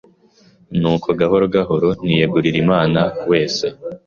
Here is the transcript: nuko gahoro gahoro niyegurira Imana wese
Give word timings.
nuko 0.79 1.07
gahoro 1.19 1.45
gahoro 1.55 1.89
niyegurira 2.05 2.57
Imana 2.63 3.01
wese 3.29 3.65